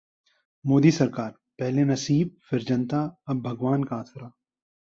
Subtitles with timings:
[0.65, 4.31] मोदी सरकार: पहले नसीब, फिर जनता और अब भगवान का आसरा